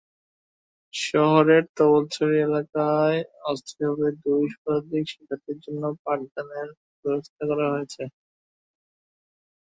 [0.93, 3.19] শহরের তবলছড়ি এলাকায়
[3.43, 6.69] অস্থায়ীভাবে দুই শতাধিক শিক্ষার্থীর জন্য পাঠদানের
[7.05, 8.03] ব্যবস্থা করা হয়েছে।